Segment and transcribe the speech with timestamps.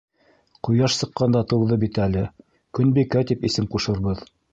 [0.67, 2.23] —Ҡояш сыҡҡанда тыуҙы бит әле,
[2.79, 4.25] Көнбикә тип исем ҡушырбыҙ.